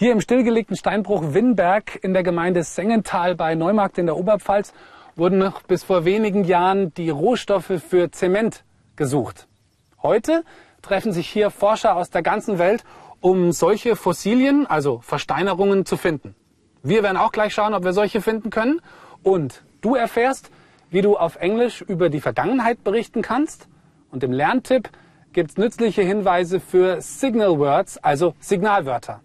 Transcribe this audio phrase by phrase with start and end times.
[0.00, 4.72] Hier im stillgelegten Steinbruch Winnberg in der Gemeinde Sengenthal bei Neumarkt in der Oberpfalz
[5.16, 8.62] wurden noch bis vor wenigen Jahren die Rohstoffe für Zement
[8.94, 9.48] gesucht.
[10.00, 10.44] Heute
[10.82, 12.84] treffen sich hier Forscher aus der ganzen Welt,
[13.20, 16.36] um solche Fossilien, also Versteinerungen, zu finden.
[16.84, 18.80] Wir werden auch gleich schauen, ob wir solche finden können.
[19.24, 20.52] Und du erfährst,
[20.90, 23.66] wie du auf Englisch über die Vergangenheit berichten kannst.
[24.12, 24.90] Und im Lerntipp
[25.32, 29.22] gibt's nützliche Hinweise für Signal Words, also Signalwörter.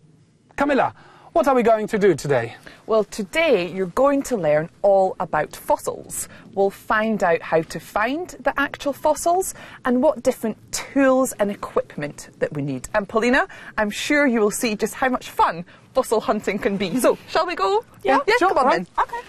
[0.63, 0.93] Camilla,
[1.33, 2.55] what are we going to do today?
[2.85, 6.29] Well, today you're going to learn all about fossils.
[6.53, 12.29] We'll find out how to find the actual fossils and what different tools and equipment
[12.39, 12.87] that we need.
[12.93, 13.45] And Paulina,
[13.77, 16.97] I'm sure you will see just how much fun fossil hunting can be.
[16.97, 17.83] So, shall we go?
[18.01, 18.87] Yeah, yeah sure, come on right.
[18.95, 19.03] then.
[19.03, 19.27] Okay.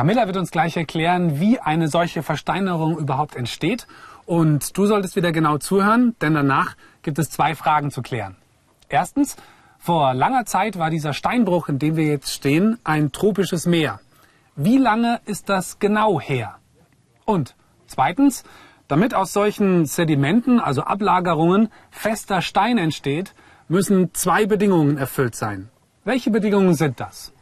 [0.00, 3.86] Camilla wird uns gleich erklären, wie eine solche Versteinerung überhaupt entsteht.
[4.24, 8.34] Und du solltest wieder genau zuhören, denn danach gibt es zwei Fragen zu klären.
[8.88, 9.36] Erstens,
[9.78, 14.00] vor langer Zeit war dieser Steinbruch, in dem wir jetzt stehen, ein tropisches Meer.
[14.56, 16.54] Wie lange ist das genau her?
[17.26, 17.54] Und
[17.86, 18.44] zweitens,
[18.88, 23.34] damit aus solchen Sedimenten, also Ablagerungen, fester Stein entsteht,
[23.68, 25.68] müssen zwei Bedingungen erfüllt sein.
[26.04, 27.34] Welche Bedingungen sind das?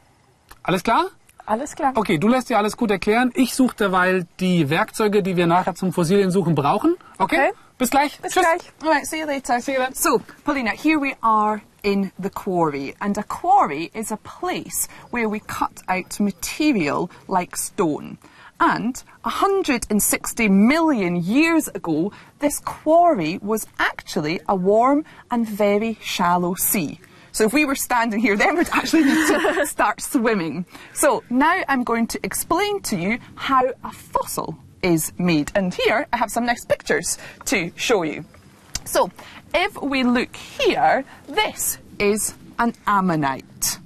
[0.64, 1.04] Alles klar?
[1.48, 1.92] Alles klar.
[1.96, 3.32] Okay, du lässt dir alles gut erklären.
[3.34, 6.96] Ich suche derweil die Werkzeuge, die wir nachher zum Fossiliensuchen brauchen.
[7.18, 7.48] Okay?
[7.48, 7.52] Okay.
[7.78, 8.18] Bis gleich.
[8.20, 8.42] Bis Tschüss.
[8.42, 8.72] gleich.
[8.82, 9.60] All right, see you later.
[9.60, 9.94] See you then.
[9.94, 15.28] So, Paulina, here we are in the quarry, and a quarry is a place where
[15.28, 18.18] we cut out material like stone.
[18.60, 22.10] And 160 million years ago,
[22.40, 26.98] this quarry was actually a warm and very shallow sea.
[27.38, 30.66] So if we were standing here, then we'd actually need to start swimming.
[30.92, 35.52] So now I'm going to explain to you how a fossil is made.
[35.54, 38.24] And here I have some nice pictures to show you.
[38.84, 39.12] So
[39.54, 43.78] if we look here, this is an ammonite.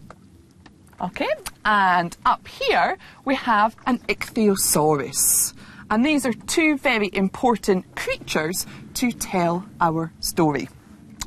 [1.03, 1.29] Okay,
[1.63, 2.97] and up here
[3.27, 5.53] we have an ichthyosaurus.
[5.91, 8.65] And these are two very important creatures
[8.95, 10.71] to tell our story.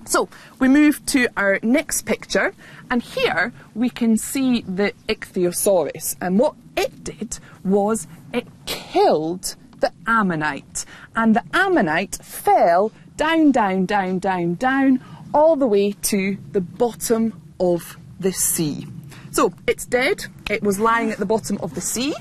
[0.05, 0.29] So
[0.59, 2.53] we move to our next picture,
[2.89, 6.15] and here we can see the ichthyosaurus.
[6.21, 13.85] And what it did was it killed the ammonite, and the ammonite fell down, down,
[13.85, 15.01] down, down, down,
[15.33, 18.87] all the way to the bottom of the sea.
[19.31, 20.25] So it's dead.
[20.49, 22.15] It was lying at the bottom of the sea.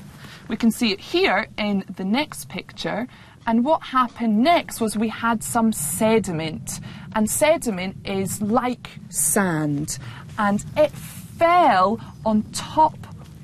[0.47, 3.07] We can see it here in the next picture.
[3.47, 6.79] And what happened next was we had some sediment.
[7.13, 9.99] And sediment is like sand.
[10.37, 12.97] And it fell on top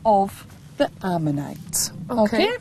[0.05, 0.45] of
[0.77, 1.91] the ammonite.
[2.09, 2.57] Okay.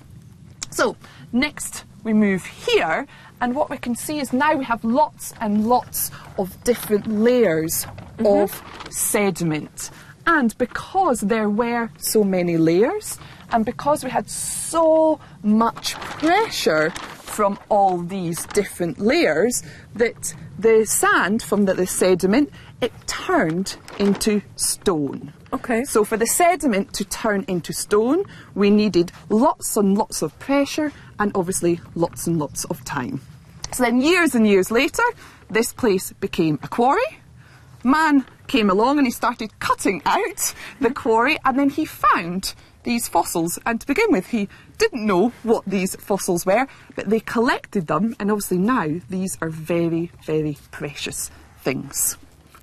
[0.70, 0.96] So
[1.32, 3.06] next we move here,
[3.40, 7.84] and what we can see is now we have lots and lots of different layers
[7.84, 8.26] mm-hmm.
[8.26, 8.62] of
[8.92, 9.90] sediment.
[10.26, 13.18] And because there were so many layers,
[13.50, 16.92] and because we had so much pressure
[17.40, 19.62] from all these different layers,
[19.94, 22.50] that the sand from the, the sediment
[22.82, 25.32] it turned into stone.
[25.50, 25.84] Okay.
[25.84, 28.24] So for the sediment to turn into stone,
[28.54, 33.22] we needed lots and lots of pressure and obviously lots and lots of time.
[33.72, 35.02] So then years and years later,
[35.48, 37.10] this place became a quarry.
[37.82, 42.52] Man came along and he started cutting out the quarry and then he found
[42.82, 43.58] these fossils.
[43.64, 48.16] And to begin with, he didn't know what these fossils were, but they collected them
[48.18, 51.30] and obviously now these are very, very precious
[51.62, 52.16] things.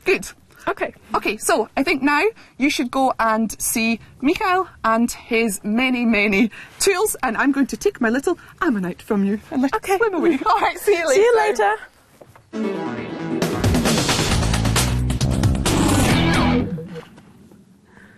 [0.03, 0.27] Good.
[0.67, 0.93] Okay.
[1.15, 2.23] Okay, so I think now
[2.57, 7.77] you should go and see Mikhail and his many, many tools, and I'm going to
[7.77, 9.93] take my little ammonite from you and let Okay.
[9.93, 10.39] it swim away.
[10.45, 11.75] All right, see you later.
[12.51, 13.23] See you later.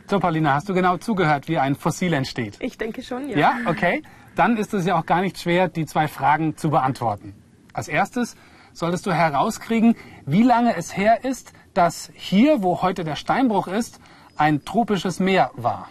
[0.09, 2.57] So, Paulina, hast du genau zugehört, wie ein Fossil entsteht?
[2.61, 3.38] Ich denke schon, ja.
[3.38, 4.01] Ja, okay.
[4.35, 7.35] Dann ist es ja auch gar nicht schwer, die zwei Fragen zu beantworten.
[7.73, 8.35] Als erstes
[8.73, 9.95] solltest du herauskriegen,
[10.25, 14.00] wie lange es her ist, dass hier, wo heute der Steinbruch ist,
[14.35, 15.89] ein tropisches Meer war.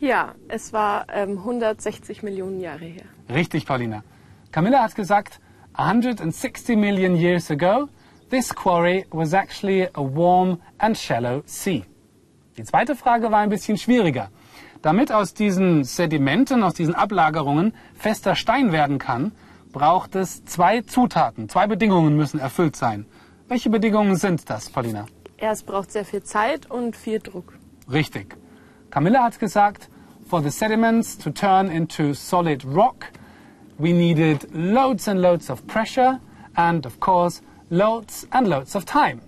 [0.00, 3.04] Ja, es war ähm, 160 Millionen Jahre her.
[3.28, 4.02] Richtig, Paulina.
[4.50, 5.40] Camilla hat gesagt,
[5.74, 7.90] 160 million years ago,
[8.30, 11.84] this quarry was actually a warm and shallow sea.
[12.58, 14.30] Die zweite Frage war ein bisschen schwieriger.
[14.82, 19.30] Damit aus diesen Sedimenten, aus diesen Ablagerungen fester Stein werden kann,
[19.72, 21.48] braucht es zwei Zutaten.
[21.48, 23.06] Zwei Bedingungen müssen erfüllt sein.
[23.46, 25.06] Welche Bedingungen sind das, Paulina?
[25.40, 27.56] Ja, es braucht sehr viel Zeit und viel Druck.
[27.90, 28.36] Richtig.
[28.90, 29.88] Camilla hat gesagt,
[30.28, 33.06] for the sediments to turn into solid rock,
[33.78, 36.18] we needed loads and loads of pressure
[36.54, 37.40] and, of course,
[37.70, 39.20] loads and loads of time.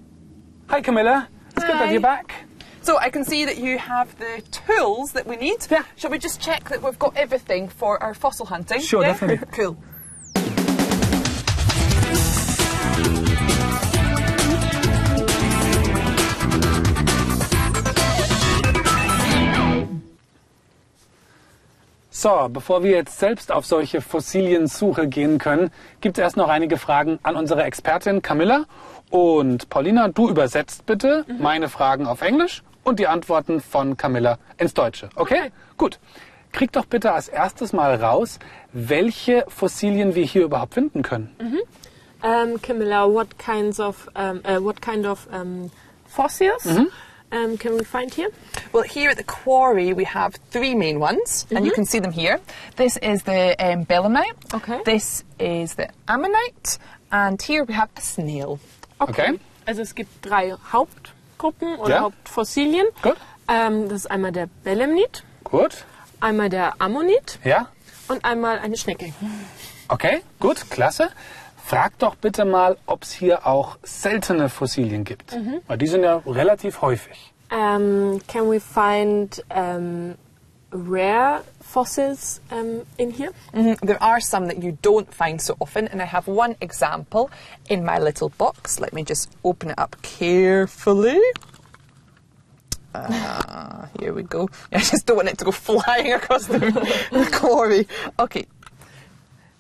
[0.68, 1.28] Hi, Camilla.
[1.50, 1.92] It's good that Hi.
[1.92, 2.49] you're back.
[2.82, 5.66] So I can see that you have the tools that we need.
[5.70, 5.84] Yeah.
[5.96, 8.80] Shall we just check that we've got everything for our fossil hunting?
[8.80, 9.12] Sure, Yeah?
[9.12, 9.46] definitely.
[9.56, 9.76] Cool.
[22.12, 26.76] So, bevor wir jetzt selbst auf solche Fossiliensuche gehen können, gibt es erst noch einige
[26.76, 28.64] Fragen an unsere Expertin Camilla.
[29.10, 34.74] Und Paulina, du übersetzt bitte meine Fragen auf Englisch und die Antworten von Camilla ins
[34.74, 35.10] Deutsche.
[35.16, 35.52] Okay?
[35.76, 35.98] Gut.
[36.52, 38.40] Krieg doch bitte als erstes mal raus,
[38.72, 41.36] welche Fossilien wir hier überhaupt finden können.
[42.22, 45.70] Um, Camilla, what kinds of um, uh, what kind of um,
[46.06, 46.66] fossils
[47.32, 48.30] um, can we find here?
[48.72, 52.12] Well, here at the quarry we have three main ones, and you can see them
[52.12, 52.40] here.
[52.76, 54.52] This is the um, belemnite.
[54.52, 54.82] Okay.
[54.84, 56.78] This is the ammonite,
[57.10, 58.58] and here we have a snail.
[59.00, 59.38] Okay.
[59.66, 60.54] Also es gibt drei
[61.40, 62.00] Hauptgruppen oder Ja.
[62.00, 62.86] Hauptfossilien.
[63.02, 63.16] Gut.
[63.48, 65.84] Ähm, das ist einmal der Belemnit, Gut.
[66.20, 67.68] einmal der Ammonit Ja?
[68.08, 69.12] und einmal eine Schnecke.
[69.88, 71.08] Okay, gut, klasse.
[71.64, 75.36] Frag doch bitte mal, ob es hier auch seltene Fossilien gibt.
[75.66, 77.32] Weil die sind ja relativ häufig.
[77.52, 80.14] Um, can we find um,
[80.72, 83.32] rare fossils um, in here?
[83.52, 87.30] Mhm, There are some that you don't find so often, and I have one example
[87.68, 88.78] in my little box.
[88.80, 91.20] Let me just open it up carefully.
[92.94, 94.48] Ah, here we go.
[94.72, 96.58] I just don't want it to go flying across the,
[97.12, 97.86] the quarry.
[98.18, 98.46] Okay.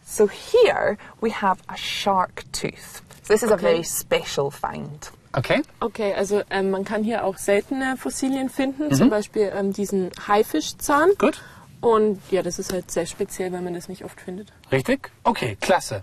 [0.04, 3.02] So here we have a shark tooth.
[3.22, 5.08] So this is a very special find.
[5.32, 5.62] Okay?
[5.78, 11.10] Okay, also ähm, man kann hier auch seltene Fossilien finden, zum Beispiel ähm, diesen Haifischzahn.
[11.18, 11.40] Gut.
[11.80, 14.52] Und ja, das ist halt sehr speziell, weil man das nicht oft findet.
[14.70, 15.10] Richtig?
[15.24, 16.02] Okay, klasse.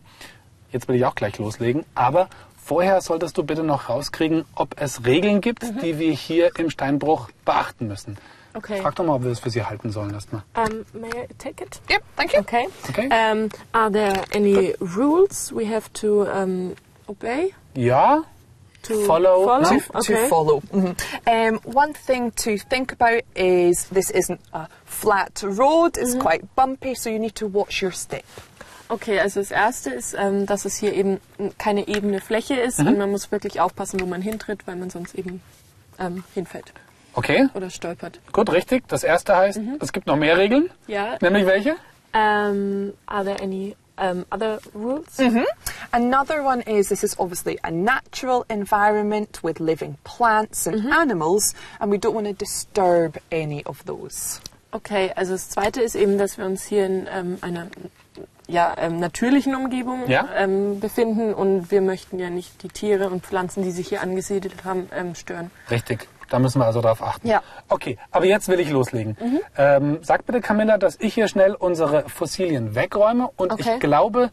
[0.71, 2.29] Jetzt will ich auch gleich loslegen, aber
[2.63, 7.29] vorher solltest du bitte noch rauskriegen, ob es Regeln gibt, die wir hier im Steinbruch
[7.45, 8.17] beachten müssen.
[8.53, 8.81] Okay.
[8.81, 10.41] Frag doch mal, ob wir es für sie halten sollen erstmal.
[10.55, 11.79] Um, may I take it?
[11.91, 12.39] Yep, thank you.
[12.39, 12.67] Okay.
[12.89, 13.07] Okay.
[13.07, 16.73] Um, are there any rules we have to um,
[17.07, 17.53] obey?
[17.75, 18.23] Ja,
[18.87, 19.45] To Follow.
[19.45, 19.63] follow?
[19.69, 20.27] To- to okay.
[20.29, 20.61] follow.
[20.71, 20.95] Mhm.
[21.27, 26.95] Um, one thing to think about is this isn't a flat road, it's quite bumpy,
[26.95, 28.23] so you need to watch your step.
[28.89, 31.19] Okay, also das erste ist, ähm, dass es hier eben
[31.57, 32.87] keine ebene Fläche ist Mhm.
[32.87, 35.41] und man muss wirklich aufpassen, wo man hintritt, weil man sonst eben
[35.99, 36.71] ähm, hinfällt
[37.13, 38.19] okay, oder stolpert.
[38.31, 38.87] gut, richtig.
[38.87, 40.69] Das erste heißt, es gibt noch mehr Regeln.
[40.87, 41.17] Ja.
[41.21, 41.75] Nämlich welche?
[42.13, 45.19] Um, are there any um, other rules?
[45.91, 51.91] Another one is this is obviously a natural environment with living plants and animals, and
[51.91, 54.39] we don't want to disturb any of those.
[54.73, 57.67] Okay, also das zweite ist eben, dass wir uns hier in ähm, einer
[58.47, 60.27] ja, ähm, natürlichen Umgebung Ja.
[60.35, 64.63] ähm, befinden und wir möchten ja nicht die Tiere und Pflanzen, die sich hier angesiedelt
[64.63, 65.51] haben, ähm, stören.
[65.69, 66.07] Richtig.
[66.29, 67.27] Da müssen wir also drauf achten.
[67.27, 67.41] Ja.
[67.69, 69.15] Okay, aber jetzt will ich loslegen.
[69.57, 73.73] Ähm, sag bitte, Camilla, dass ich hier schnell unsere Fossilien wegräume und Okay.
[73.75, 74.31] ich glaube,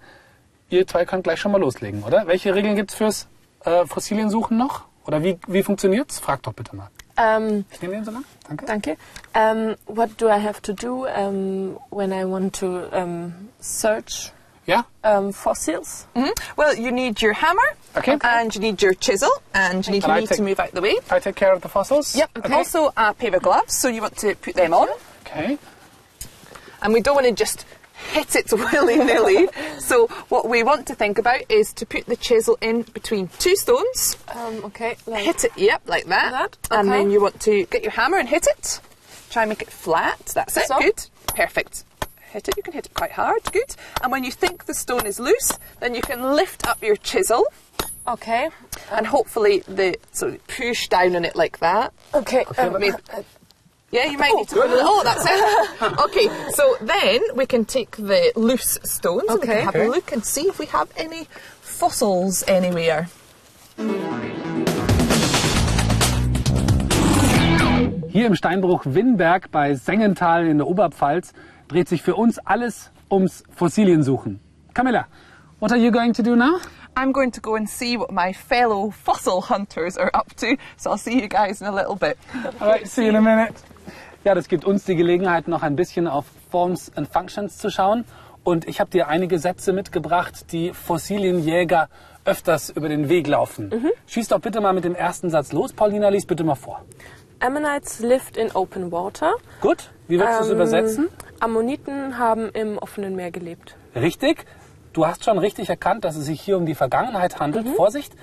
[0.70, 2.26] ihr zwei könnt gleich schon mal loslegen, oder?
[2.26, 3.28] Welche Regeln gibt's fürs
[3.64, 4.82] äh, Fossiliensuchen noch?
[5.06, 6.18] Oder wie, wie funktioniert's?
[6.18, 6.88] Frag doch bitte mal.
[7.16, 8.24] Ähm, Ich nehme den so lang.
[8.48, 8.66] Danke.
[8.66, 8.96] danke.
[9.34, 14.32] Um, what do I have to do um, when I want to um, search
[14.66, 14.84] Ja?
[15.02, 16.06] um, fossils?
[16.14, 16.30] Mhm.
[16.56, 17.60] Well, you need your hammer,
[17.96, 18.18] Okay.
[18.22, 20.80] and you need your chisel, and you need And I me to move out the
[20.80, 20.98] way.
[21.10, 22.16] I take care of the fossils.
[22.16, 22.30] Yep.
[22.38, 22.54] Okay.
[22.54, 24.88] Also, a pair of gloves, so you want to put them on.
[25.26, 25.58] Okay.
[26.82, 27.64] and we don't want to just
[28.12, 29.48] hit it willy nilly.
[29.78, 33.56] so what we want to think about is to put the chisel in between two
[33.56, 36.80] stones, Um, okay, like, hit it, yep, like that, That, Okay.
[36.80, 38.80] and then you want to get your hammer and hit it.
[39.30, 40.18] Try and make it flat.
[40.34, 40.66] That's it.
[40.66, 40.78] So?
[40.78, 41.06] Good.
[41.28, 41.84] Perfect.
[42.34, 42.56] Hit it.
[42.56, 43.40] You can hit it quite hard.
[43.52, 43.76] Good.
[44.02, 47.44] And when you think the stone is loose, then you can lift up your chisel
[48.08, 48.50] okay,
[48.92, 51.92] and hopefully the so push down on it like that.
[52.12, 52.44] okay.
[52.58, 52.96] um, Maybe-
[53.92, 54.56] Yeah, you might need to.
[54.60, 56.00] Oh, that's it.
[56.06, 59.54] okay, so then we can take the loose stones and we Okay.
[59.54, 59.86] can have Okay.
[59.86, 61.28] a look and see if we have any
[61.62, 63.06] fossils anywhere.
[68.08, 71.32] Hier im Steinbruch Winberg bei Sengenthal in der Oberpfalz
[71.68, 74.40] dreht sich für uns alles ums Fossiliensuchen.
[74.74, 75.06] Camilla,
[75.60, 76.58] what are you going to do now?
[76.96, 80.90] I'm going to go and see what my fellow fossil hunters are up to, so
[80.90, 82.16] I'll see you guys in a little bit.
[82.60, 83.54] Alright, see you in a minute.
[84.24, 88.04] Ja, das gibt uns die Gelegenheit, noch ein bisschen auf Forms and Functions zu schauen.
[88.42, 91.88] Und ich habe dir einige Sätze mitgebracht, die Fossilienjäger
[92.24, 93.70] öfters über den Weg laufen.
[94.06, 95.72] Schieß doch bitte mal mit dem ersten Satz los.
[95.72, 96.82] Paulina, lies bitte mal vor.
[97.40, 99.34] Ammonites lived in open water.
[99.60, 99.90] Gut.
[100.08, 101.08] Wie würdest du es Ähm, übersetzen?
[101.40, 103.76] Ammoniten haben im offenen Meer gelebt.
[103.94, 104.44] Richtig.
[104.92, 107.66] Du hast schon richtig erkannt, dass es sich hier um die Vergangenheit handelt.
[107.66, 107.74] Mhm.
[107.74, 108.14] Vorsicht.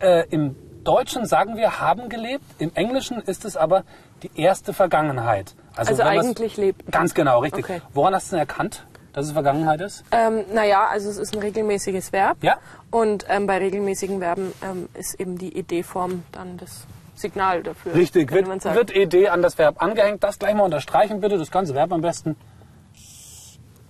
[0.00, 2.44] Äh, Im Deutschen sagen wir haben gelebt.
[2.58, 3.84] Im Englischen ist es aber
[4.22, 5.54] die erste Vergangenheit.
[5.76, 6.90] Also man's- eigentlich lebten.
[6.90, 7.64] Ganz genau, richtig.
[7.64, 7.80] Okay.
[7.92, 10.04] Woran hast du denn erkannt, dass es Vergangenheit ist?
[10.12, 12.38] Ähm, naja, also es ist ein regelmäßiges Verb.
[12.42, 12.58] Ja.
[12.90, 17.94] Und ähm, bei regelmäßigen Verben ähm, ist eben die Ed-Form dann das Signal dafür.
[17.94, 20.24] Richtig, wird, wird ED an das Verb angehängt.
[20.24, 22.36] Das gleich mal unterstreichen bitte, das ganze Verb am besten.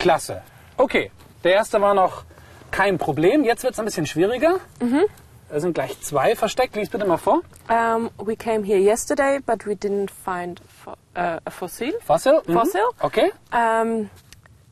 [0.05, 0.43] Klasse.
[0.77, 1.11] Okay,
[1.45, 2.25] der erste war noch
[2.71, 3.43] kein Problem.
[3.43, 4.61] Jetzt wird es ein bisschen schwieriger.
[4.79, 5.05] Mhm.
[5.49, 6.77] Da sind gleich zwei versteckt.
[6.77, 7.41] Lies bitte mal vor.
[7.71, 11.95] Um, we came here yesterday, but we didn't find fo uh, a fossil.
[12.05, 12.43] Fossil.
[12.47, 12.53] Mhm.
[12.53, 12.83] Fossil.
[13.01, 13.33] Okay.
[13.57, 14.11] Ähm,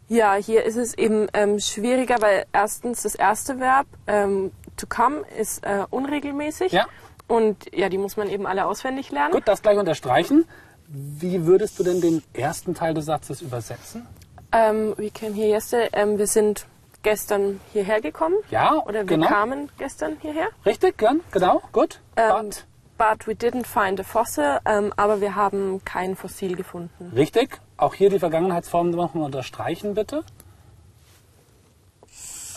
[0.06, 5.22] ja, hier ist es eben ähm, schwieriger, weil erstens das erste Verb ähm, to come
[5.38, 6.72] ist äh, unregelmäßig.
[6.72, 6.88] Ja.
[7.26, 9.32] Und ja, die muss man eben alle auswendig lernen.
[9.32, 10.44] Gut, das gleich unterstreichen.
[10.88, 14.06] Wie würdest du denn den ersten Teil des Satzes übersetzen?
[14.52, 15.88] Ähm, we came here yesterday.
[15.92, 16.66] Ähm, wir sind
[17.02, 18.36] gestern hierher gekommen.
[18.50, 19.26] Ja, Oder wir genau.
[19.26, 20.48] kamen gestern hierher.
[20.66, 22.00] Richtig, gern, genau, gut.
[22.16, 22.66] Ähm, But.
[22.98, 24.60] but we didn't find a fossil.
[24.64, 27.12] Aber wir haben kein Fossil gefunden.
[27.16, 27.60] Richtig.
[27.76, 30.22] Auch hier die Vergangenheitsform nochmal unterstreichen, bitte.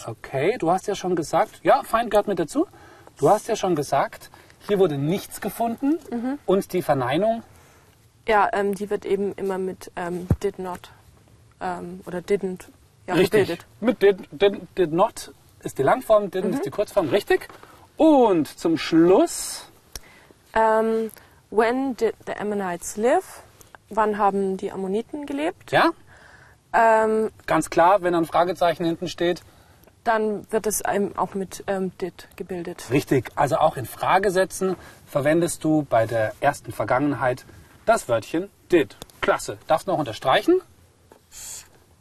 [0.06, 2.68] Okay, du hast ja schon gesagt, ja, Feind gehört mit dazu.
[3.18, 4.30] Du hast ja schon gesagt,
[4.68, 6.38] hier wurde nichts gefunden Mhm.
[6.46, 7.42] und die Verneinung,
[8.28, 10.92] Ja, ähm, die wird eben immer mit ähm, did not
[11.65, 12.65] ähm, oder didn't
[13.07, 13.31] ja, richtig.
[13.48, 13.65] gebildet.
[13.79, 15.31] Mit did, did, did not
[15.63, 16.53] ist die Langform, didn't Mhm.
[16.53, 17.48] ist die Kurzform, richtig.
[17.98, 19.67] Und zum Schluss,
[20.53, 21.12] Ähm,
[21.50, 23.41] when did the Ammonites live?
[23.89, 25.72] Wann haben die Ammoniten gelebt?
[25.72, 25.91] ja,
[26.74, 29.41] Ähm, ganz klar, wenn ein Fragezeichen hinten steht,
[30.03, 32.86] dann wird es auch mit ähm, did gebildet.
[32.91, 34.75] Richtig, also auch in Fragesätzen
[35.07, 37.45] verwendest du bei der ersten Vergangenheit
[37.86, 38.98] das Wörtchen did.
[39.22, 39.57] Klasse.
[39.67, 40.62] Darfst du noch unterstreichen?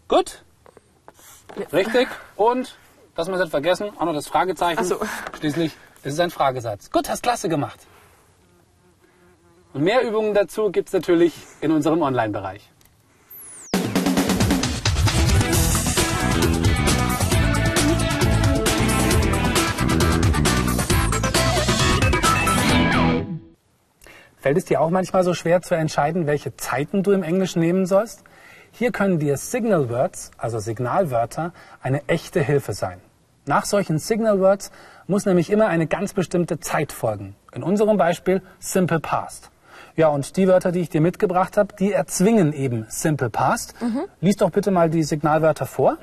[0.09, 0.43] Gut.
[1.73, 2.09] Richtig.
[2.37, 2.77] Und,
[3.15, 4.81] das wir nicht vergessen, auch noch das Fragezeichen.
[4.81, 5.01] Ach so.
[5.39, 5.73] Schließlich
[6.03, 6.91] ist es ein Fragesatz.
[6.91, 7.81] Gut, hast klasse gemacht.
[9.73, 12.71] Und mehr Übungen dazu gibt es natürlich in unserem Online-Bereich.
[24.37, 27.87] Fällt es dir auch manchmal so schwer zu entscheiden, welche Zeiten du im Englischen nehmen
[27.87, 28.25] sollst?
[28.77, 33.01] Hier können dir Signal Words, also Signalwörter, eine echte Hilfe sein.
[33.47, 34.73] Nach solchen Signal Words
[35.07, 37.37] muss nämlich immer eine ganz bestimmte Zeit folgen.
[37.53, 39.51] In unserem Beispiel Simple Past.
[39.95, 43.77] Ja, und die Wörter, die ich dir mitgebracht habe, die erzwingen eben Simple Past.
[44.21, 45.99] Lies doch bitte mal die Signalwörter vor.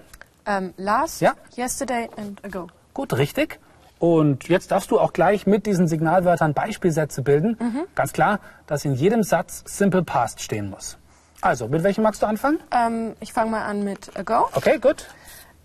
[0.46, 1.34] Ähm, last, Ja.
[1.58, 2.68] yesterday and ago.
[2.94, 3.60] Gut, richtig.
[4.00, 7.58] Und jetzt darfst du auch gleich mit diesen Signalwörtern Beispielsätze bilden.
[7.96, 10.98] Ganz klar, dass in jedem Satz Simple Past stehen muss.
[11.42, 12.60] Also, mit welchem magst du anfangen?
[12.72, 14.48] Ähm, ich fange mal an mit ago.
[14.54, 15.08] Okay, gut.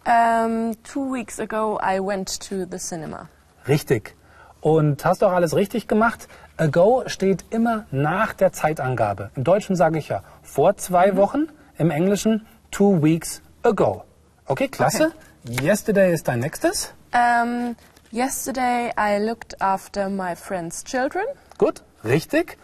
[0.06, 3.28] Ähm, two weeks ago I went to the cinema.
[3.68, 4.14] Richtig.
[4.60, 6.28] Und hast auch alles richtig gemacht.
[6.56, 9.30] Ago steht immer nach der Zeitangabe.
[9.34, 14.04] Im Deutschen sage ich ja vor zwei Wochen, im Englischen two weeks ago.
[14.46, 15.12] Okay, klasse.
[15.44, 16.94] Yesterday ist dein nächstes.
[17.12, 17.76] Ähm,
[18.12, 21.24] yesterday I looked after my friend's children.
[21.58, 22.56] Gut, richtig.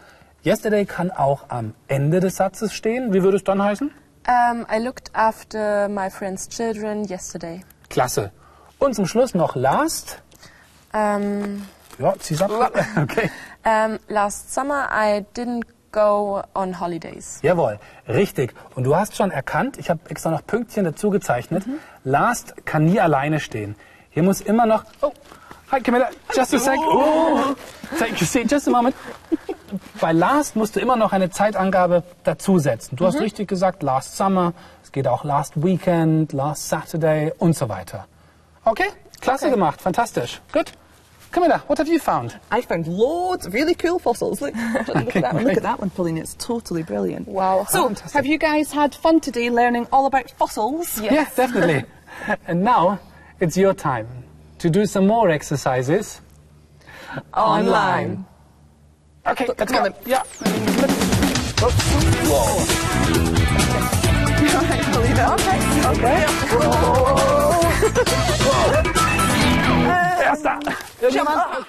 [0.45, 3.13] Yesterday kann auch am Ende des Satzes stehen.
[3.13, 3.91] Wie würde es dann heißen?
[4.27, 7.63] Ähm, I looked after my friend's children yesterday.
[7.91, 8.33] Klasse.
[8.79, 10.21] Und zum Schluss noch last.
[10.93, 11.65] Ähm,
[11.99, 12.51] Ja, zieh's ab.
[13.01, 13.31] Okay.
[13.65, 17.39] ähm, last summer I didn't go on holidays.
[17.43, 18.55] Jawohl, richtig.
[18.75, 21.65] Und du hast schon erkannt, ich habe extra noch Pünktchen dazu gezeichnet.
[22.03, 23.77] Last kann nie alleine stehen.
[24.11, 24.85] Hier muss immer noch.
[25.03, 25.13] Oh,
[25.71, 26.79] hi Camilla, just a sec.
[26.81, 27.55] Oh,
[27.99, 28.95] take a seat, just a moment.
[30.01, 32.97] Bei last musst du immer noch eine Zeitangabe dazusetzen.
[32.97, 34.53] Du hast richtig gesagt, last summer.
[34.83, 38.07] Es geht auch last weekend, last Saturday und so weiter.
[38.65, 38.85] Okay,
[39.21, 39.55] klasse Okay.
[39.55, 40.41] gemacht, fantastisch.
[40.53, 40.73] Gut.
[41.33, 42.39] Camilla, what have you found?
[42.55, 44.41] I found loads of really cool fossils.
[44.43, 45.45] Look, look Okay, at that one.
[45.45, 46.19] Look at that one, Pauline.
[46.19, 47.27] It's totally brilliant.
[47.27, 47.65] Wow.
[47.71, 48.13] So, Fantastic.
[48.13, 51.01] have you guys had fun today learning all about fossils?
[51.01, 51.85] Yeah, definitely.
[52.47, 52.99] and now
[53.41, 54.07] it's your time
[54.59, 56.21] to do some more exercises
[57.35, 58.25] Online.
[59.25, 59.87] Okay, Look, let's come go.
[59.87, 60.03] on then.
[60.05, 60.23] Yeah.
[64.93, 65.19] Pauline,
[65.93, 66.27] okay.
[70.23, 70.59] Erster.
[71.13, 71.65] Come on.